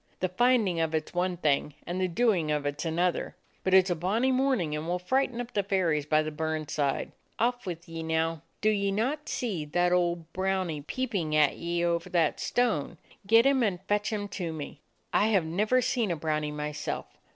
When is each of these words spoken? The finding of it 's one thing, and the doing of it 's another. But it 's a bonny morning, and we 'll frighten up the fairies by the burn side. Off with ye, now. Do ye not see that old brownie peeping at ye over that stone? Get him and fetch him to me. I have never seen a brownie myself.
The 0.19 0.29
finding 0.29 0.79
of 0.79 0.95
it 0.95 1.09
's 1.09 1.13
one 1.13 1.37
thing, 1.37 1.75
and 1.85 2.01
the 2.01 2.07
doing 2.07 2.49
of 2.49 2.65
it 2.65 2.81
's 2.81 2.85
another. 2.85 3.35
But 3.63 3.75
it 3.75 3.85
's 3.87 3.91
a 3.91 3.95
bonny 3.95 4.31
morning, 4.31 4.75
and 4.75 4.87
we 4.87 4.91
'll 4.93 4.97
frighten 4.97 5.39
up 5.39 5.53
the 5.53 5.61
fairies 5.61 6.07
by 6.07 6.23
the 6.23 6.31
burn 6.31 6.67
side. 6.67 7.11
Off 7.37 7.67
with 7.67 7.87
ye, 7.87 8.01
now. 8.01 8.41
Do 8.61 8.71
ye 8.71 8.91
not 8.91 9.29
see 9.29 9.63
that 9.63 9.91
old 9.91 10.33
brownie 10.33 10.81
peeping 10.81 11.35
at 11.35 11.55
ye 11.57 11.85
over 11.85 12.09
that 12.09 12.39
stone? 12.39 12.97
Get 13.27 13.45
him 13.45 13.61
and 13.61 13.79
fetch 13.83 14.11
him 14.11 14.27
to 14.29 14.51
me. 14.51 14.81
I 15.13 15.27
have 15.27 15.45
never 15.45 15.83
seen 15.83 16.09
a 16.09 16.15
brownie 16.15 16.51
myself. 16.51 17.05